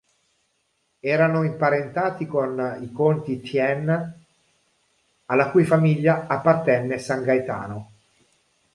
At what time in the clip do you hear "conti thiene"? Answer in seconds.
2.91-4.19